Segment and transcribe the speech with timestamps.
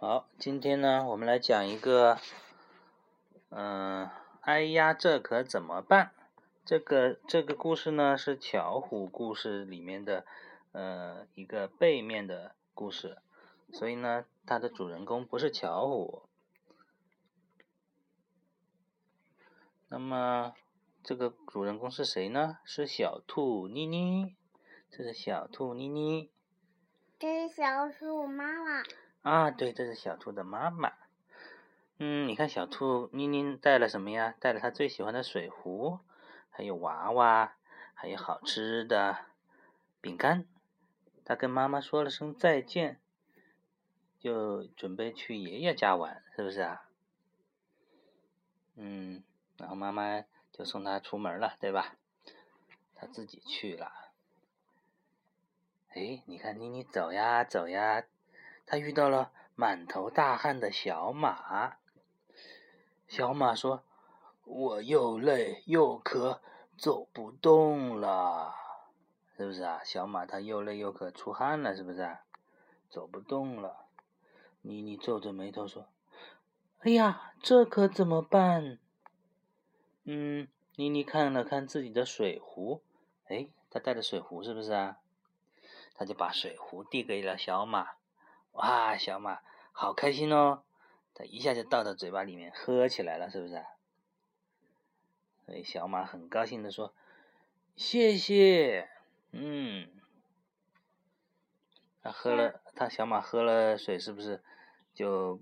[0.00, 2.18] 好，今天呢，我们来讲一个，
[3.48, 4.08] 嗯，
[4.42, 6.12] 哎呀，这可怎么办？
[6.64, 10.24] 这个这个故事呢，是巧虎故事里面的，
[10.70, 13.18] 呃，一个背面的故事，
[13.72, 16.22] 所以呢，它的主人公不是巧虎。
[19.88, 20.54] 那么，
[21.02, 22.58] 这个主人公是谁呢？
[22.62, 24.36] 是小兔妮妮。
[24.88, 26.30] 这是小兔妮妮。
[27.18, 28.84] 这是小兔妈妈。
[29.22, 30.92] 啊，对，这是小兔的妈妈。
[31.98, 34.34] 嗯，你看小兔妮妮带了什么呀？
[34.38, 35.98] 带了她最喜欢的水壶，
[36.50, 37.56] 还有娃娃，
[37.92, 39.26] 还有好吃的
[40.00, 40.46] 饼干。
[41.24, 43.00] 她跟妈妈说了声再见，
[44.18, 46.88] 就准备去爷爷家玩，是不是啊？
[48.76, 49.24] 嗯，
[49.58, 51.96] 然后妈妈就送她出门了，对吧？
[52.94, 53.92] 她自己去了。
[55.90, 58.04] 哎，你看妮妮走呀走呀。
[58.70, 61.78] 他遇到了满头大汗的小马。
[63.06, 63.82] 小马说
[64.44, 66.42] ：“我又累又渴，
[66.76, 68.54] 走不动了，
[69.34, 72.20] 是不是啊？”小马他又累又渴，出汗了，是不是啊？
[72.90, 73.86] 走不动了。
[74.60, 75.86] 妮妮皱着眉头说
[76.84, 78.78] ：“哎呀，这可怎么办？”
[80.04, 82.82] 嗯，妮妮看了看自己的水壶，
[83.28, 84.98] 哎，他带着水壶是不是啊？
[85.94, 87.97] 他就把水壶递给了小马。
[88.58, 90.64] 哇，小马好开心哦！
[91.14, 93.64] 他一下就倒到嘴巴里面喝起来了，是不是？
[95.46, 96.92] 所以小马很高兴的说
[97.76, 98.90] ：“谢谢。”
[99.30, 99.88] 嗯，
[102.02, 104.42] 他喝了，他小马喝了水，是不是
[104.92, 105.40] 就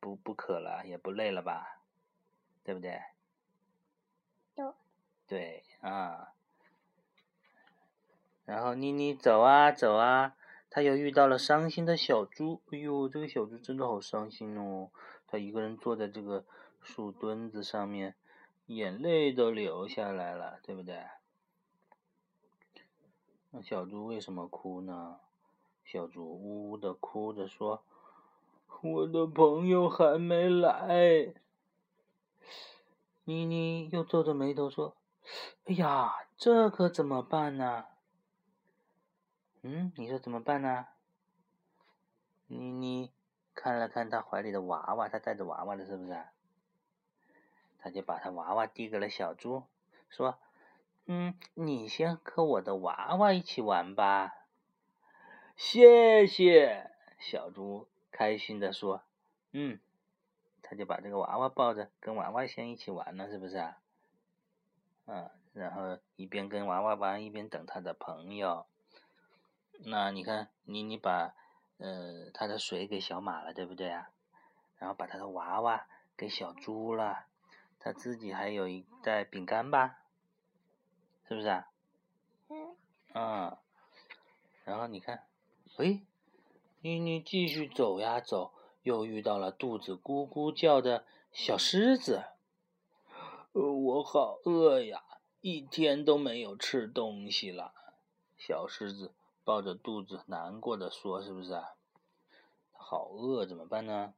[0.00, 1.82] 不不渴了，也不累了吧？
[2.64, 3.02] 对不对？
[4.54, 4.64] 对。
[5.26, 6.32] 对啊。
[8.46, 10.34] 然后妮妮走啊走啊。
[10.70, 14.90] 他又遇到了伤心的小猪，哎呦，这个小猪真的好伤心哦！
[15.26, 16.44] 他一个人坐在这个
[16.82, 18.14] 树墩子上面，
[18.66, 21.04] 眼泪都流下来了，对不对？
[23.50, 25.20] 那小猪为什么哭呢？
[25.84, 27.82] 小猪呜呜的哭着说
[28.82, 31.32] ：“我的朋友还没来。”
[33.24, 34.94] 妮妮又皱着眉头说
[35.64, 37.86] ：“哎呀，这可怎么办呢？”
[39.62, 40.86] 嗯，你说怎么办呢？
[42.46, 43.12] 妮妮
[43.54, 46.24] 看了看他怀里的娃娃，他带着娃娃的，是不是？
[47.78, 49.64] 他就把他娃娃递给了小猪，
[50.08, 50.38] 说
[51.06, 54.46] ：“嗯，你先和我的娃娃一起玩吧。”
[55.56, 59.02] 谢谢，小猪开心的说
[59.52, 59.80] ：“嗯。”
[60.62, 63.78] 他就把这个娃娃抱着，跟娃娃先一起玩了，是不是啊？
[65.06, 68.66] 嗯，然后一边跟娃娃玩，一边等他的朋友。
[69.84, 71.34] 那你看，你你把，
[71.78, 74.10] 呃，他的水给小马了，对不对啊？
[74.76, 77.26] 然后把他的娃娃给小猪了，
[77.78, 79.98] 他自己还有一袋饼干吧？
[81.28, 81.68] 是不是啊？
[82.48, 82.76] 嗯。
[83.14, 83.56] 嗯。
[84.64, 85.26] 然后你看，
[85.76, 86.02] 喂，
[86.80, 88.52] 妮妮继续走呀走，
[88.82, 92.24] 又遇到了肚子咕咕叫的小狮子。
[93.52, 95.02] 呃，我好饿呀，
[95.40, 97.72] 一天都没有吃东西了。
[98.36, 99.14] 小狮子。
[99.48, 101.72] 抱着肚子难过的说：“是不是啊？
[102.70, 104.12] 好饿，怎么办呢？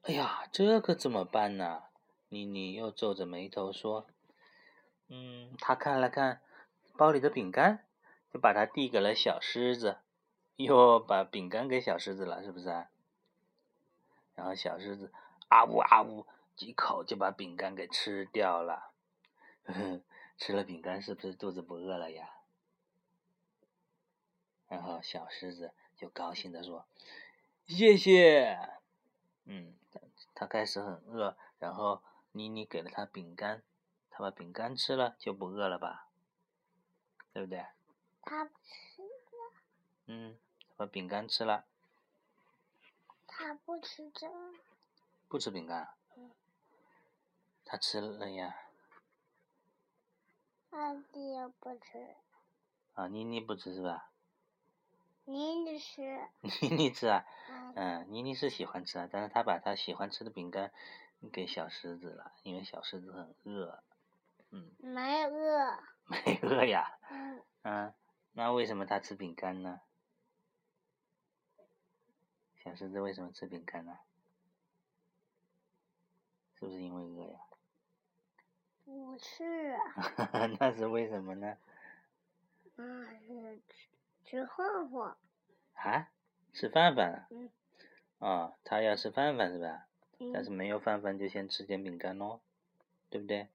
[0.00, 1.82] 哎呀，这可怎么办呢？”
[2.30, 4.06] 妮妮又皱着眉头说
[5.08, 6.40] ：“嗯，他看了看
[6.96, 7.84] 包里的饼干，
[8.32, 9.98] 就把它递给了小狮子，
[10.56, 12.88] 又把饼干给小狮子了，是不是啊？
[14.34, 15.12] 然后小狮子
[15.48, 18.92] 啊呜啊呜几口就把饼干给吃掉了。
[19.64, 20.00] 呵 呵
[20.38, 22.36] 吃了饼干是不是肚子不饿了呀？”
[24.70, 26.86] 然后小狮子就高兴地说
[27.66, 28.56] ：“谢谢。”
[29.44, 29.74] 嗯，
[30.32, 33.62] 他开始很饿，然后妮妮给了他饼干，
[34.08, 36.06] 他把饼干吃了就不饿了吧？
[37.32, 37.66] 对不对？
[38.22, 39.52] 他吃了。
[40.06, 40.38] 嗯，
[40.76, 41.64] 把饼干吃了。
[43.26, 44.28] 他不吃这。
[45.28, 45.94] 不吃饼干。
[46.16, 46.30] 嗯。
[47.64, 48.56] 他吃了呀。
[50.70, 52.14] 阿弟也不吃。
[52.94, 54.12] 啊，妮妮不吃是吧？
[55.24, 56.20] 妮妮吃，
[56.62, 57.24] 妮妮吃 啊，
[57.76, 60.72] 嗯，妮妮是喜欢吃啊，但是她把她喜欢吃的饼干
[61.32, 63.82] 给小狮子了，因为小狮子很饿，
[64.50, 67.94] 嗯，没饿，没饿呀， 嗯，嗯，
[68.32, 69.80] 那为什么它吃饼干呢？
[72.64, 73.98] 小狮子为什么吃饼干呢？
[76.58, 77.38] 是不是因为饿呀？
[78.84, 79.78] 不是，
[80.58, 81.56] 那是为什么呢？
[82.76, 83.62] 那是
[84.24, 84.30] 吃。
[84.40, 85.16] 吃饭饭。
[85.74, 86.10] 啊？
[86.52, 87.26] 吃饭饭？
[87.30, 87.50] 嗯。
[88.18, 89.86] 啊，他要吃饭饭是吧？
[90.18, 92.42] 嗯但是没有饭饭就先吃点饼干咯，
[93.08, 93.48] 对不对？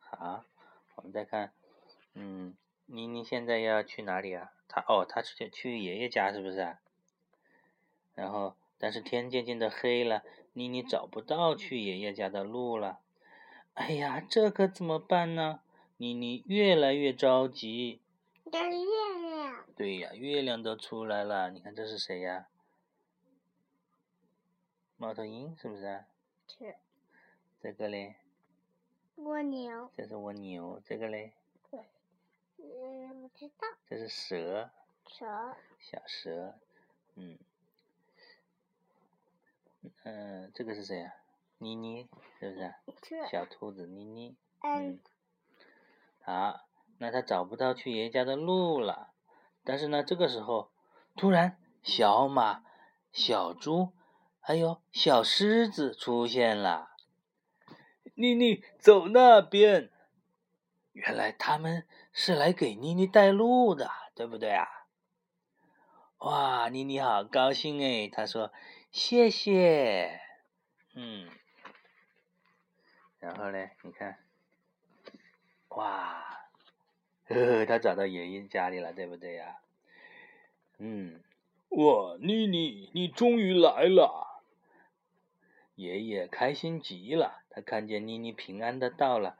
[0.00, 0.44] 好，
[0.94, 1.52] 我们再看，
[2.14, 2.56] 嗯，
[2.86, 4.52] 妮妮现在要去哪里啊？
[4.66, 6.80] 她哦，她去去爷爷家是不是啊？
[8.14, 10.22] 然后，但是天渐渐的黑了，
[10.54, 13.00] 妮妮找不到去爷爷家的路了。
[13.74, 15.60] 哎呀，这可怎么办呢？
[15.96, 18.00] 妮妮越来越着急。
[18.52, 22.48] 月亮，对呀，月亮都出来了，你看这是谁呀？
[24.96, 26.06] 猫头鹰是不是啊？
[26.48, 26.76] 是
[27.60, 28.16] 这个嘞，
[29.16, 31.34] 蜗牛，这是蜗牛，这个嘞，
[32.58, 34.70] 嗯，不知道，这是蛇，
[35.06, 35.26] 蛇，
[35.78, 36.58] 小蛇，
[37.16, 37.38] 嗯，
[40.04, 41.14] 嗯、这个是谁呀？
[41.58, 42.08] 妮妮，
[42.38, 42.78] 是不是啊？
[43.02, 45.00] 是小兔子妮妮，嗯嗯，
[46.26, 46.60] 啊，
[46.98, 49.12] 那他找不到去爷爷家的路了。
[49.64, 50.70] 但是呢，这个时候
[51.16, 52.62] 突然小马、
[53.12, 53.92] 小猪
[54.40, 56.90] 还有小狮子出现了。
[58.14, 59.90] 妮妮，走那边。
[60.92, 64.66] 原来他们是来给妮妮带路的，对不对啊？
[66.18, 68.50] 哇，妮妮好高兴哎，她说
[68.90, 70.18] 谢谢。
[70.94, 71.28] 嗯，
[73.18, 74.18] 然后呢，你看，
[75.76, 76.24] 哇，
[77.28, 79.58] 呵呵，他找到爷爷家里了，对不对呀、
[80.78, 81.20] 嗯，
[81.68, 84.40] 哇，妮妮，你终于来了！
[85.74, 89.36] 爷爷开心极了，他看见妮妮平安的到了，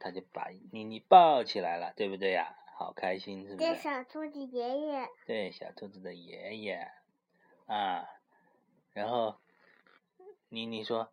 [0.00, 3.82] 他就把妮妮抱起来了，对不对呀、好开心，是不这是？
[3.82, 6.90] 小兔子爷爷，对，小兔子的爷爷
[7.66, 8.08] 啊，
[8.92, 9.36] 然后
[10.48, 11.10] 妮妮说：“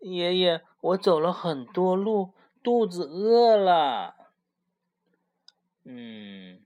[0.00, 2.32] 爷爷，我走了很多路，
[2.66, 4.16] 肚子饿了。”
[5.86, 6.60] 嗯，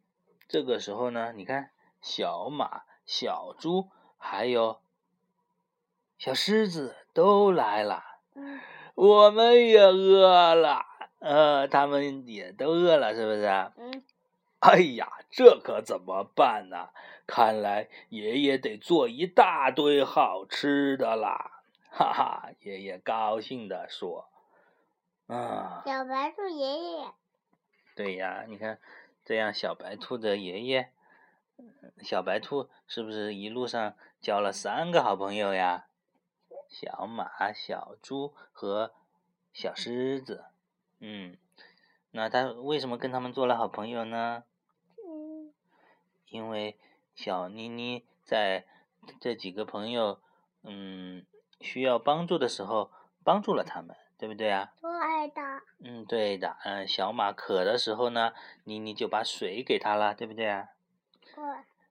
[0.48, 4.80] 这个时候呢，你看，小马、小猪还有
[6.16, 8.02] 小狮子都来了。
[8.34, 8.58] 嗯，
[8.96, 10.86] 我们也饿了，
[11.18, 13.74] 呃，他们也都饿了，是不是啊？
[13.76, 14.02] 嗯，
[14.60, 16.88] 哎呀，这可怎么办呢？
[17.26, 21.60] 看来爷爷得做一大堆好吃的啦！
[21.90, 24.29] 哈哈，爷爷高兴地说
[25.30, 27.14] ：“啊，小白兔爷爷，
[27.94, 28.80] 对呀，你看，
[29.24, 30.90] 这样小白兔的爷爷，
[32.02, 35.86] 小白兔是不是一路上交了三个好朋友呀？
[36.68, 38.92] 小马、小猪和
[39.52, 40.46] 小狮子。
[40.98, 41.36] 嗯，
[42.10, 44.42] 那他为什么跟他们做了好朋友呢？
[44.96, 45.52] 嗯，
[46.26, 46.76] 因为
[47.14, 48.66] 小妮妮在
[49.20, 50.20] 这几个朋友，
[50.64, 51.24] 嗯，
[51.60, 52.90] 需要帮助的时候
[53.22, 54.70] 帮助了他们，对不对啊？
[54.82, 56.58] 对的，嗯，对的。
[56.62, 58.34] 嗯，小马渴的时候呢，
[58.64, 60.68] 妮妮就把水给他了，对不对啊？
[61.34, 61.42] 对，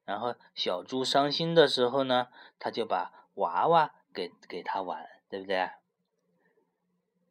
[0.06, 2.28] 然后小猪伤心的时候呢，
[2.60, 5.74] 他就把娃娃给给他玩，对不对啊？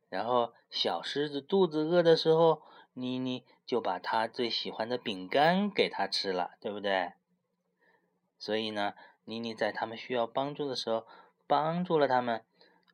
[0.09, 2.63] 然后小狮子肚子饿的时候，
[2.95, 7.13] 妮妮就把他最喜欢的饼干给他吃了，对不对？
[8.37, 8.95] 所以呢，
[9.27, 11.07] 妮妮在他们需要帮助的时候
[11.47, 12.43] 帮助了他们，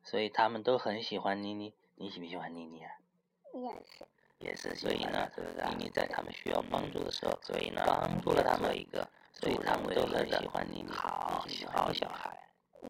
[0.03, 1.73] 所以他们都很喜欢妮妮。
[1.97, 2.91] 你喜不喜欢妮妮啊？
[3.53, 4.05] 也是，
[4.39, 5.31] 也是，所以呢，
[5.69, 12.37] 妮妮在他们需要帮助的时候，所以呢，帮助了他们一个，所以他们都很喜欢妮妮，好好小孩，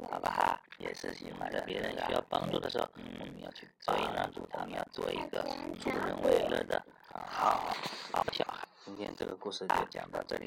[0.10, 0.60] 好不好？
[0.80, 5.42] 也是喜欢的，别人需要帮助的时候，嗯，我们要去，所以呢，我们要做一个
[5.80, 7.72] 助人为乐的好
[8.12, 8.68] 好小孩。
[8.84, 10.44] 今天这个故事就讲到这里。